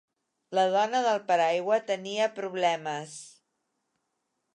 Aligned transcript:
La 0.59 0.61
dona 0.75 1.01
del 1.07 1.19
paraigua 1.27 1.77
tenia 1.91 2.31
problemes. 2.39 3.13